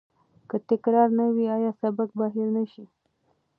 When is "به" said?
2.17-2.25